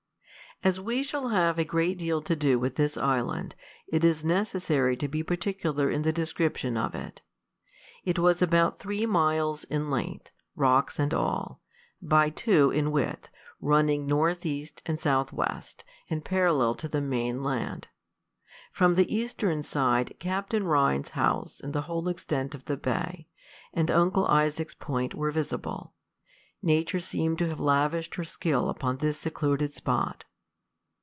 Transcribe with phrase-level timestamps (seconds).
[0.63, 3.55] As we shall have a great deal to do with this island,
[3.87, 7.23] it is necessary to be particular in the description of it.
[8.03, 11.61] It was about three miles in length, rocks and all,
[11.99, 13.29] by two in width,
[13.59, 17.87] running north east and south west, and parallel to the main land.
[18.71, 23.25] From the eastern side, Captain Rhines's house and the whole extent of the bay,
[23.73, 25.95] and Uncle Isaac's Point, were visible.
[26.61, 30.23] Nature seemed to have lavished her skill upon this secluded spot.